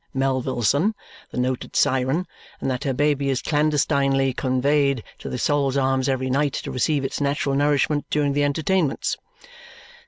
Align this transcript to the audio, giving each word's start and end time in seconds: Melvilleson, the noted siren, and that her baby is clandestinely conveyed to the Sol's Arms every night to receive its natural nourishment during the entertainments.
Melvilleson, 0.15 0.95
the 1.29 1.37
noted 1.37 1.75
siren, 1.75 2.25
and 2.59 2.71
that 2.71 2.85
her 2.85 2.91
baby 2.93 3.29
is 3.29 3.43
clandestinely 3.43 4.33
conveyed 4.33 5.03
to 5.19 5.29
the 5.29 5.37
Sol's 5.37 5.77
Arms 5.77 6.09
every 6.09 6.31
night 6.31 6.53
to 6.53 6.71
receive 6.71 7.05
its 7.05 7.21
natural 7.21 7.53
nourishment 7.53 8.07
during 8.09 8.33
the 8.33 8.43
entertainments. 8.43 9.15